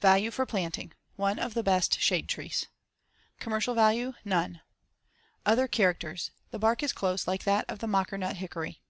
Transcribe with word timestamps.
Value 0.00 0.30
for 0.30 0.46
planting: 0.46 0.92
One 1.16 1.40
of 1.40 1.54
the 1.54 1.64
best 1.64 1.98
shade 1.98 2.28
trees. 2.28 2.66
Commercial 3.40 3.74
value: 3.74 4.12
None. 4.24 4.60
Other 5.44 5.66
characters: 5.66 6.30
The 6.52 6.60
bark 6.60 6.84
is 6.84 6.92
close 6.92 7.26
like 7.26 7.42
that 7.42 7.64
of 7.68 7.80
the 7.80 7.88
mockernut 7.88 8.36
hickory. 8.36 8.82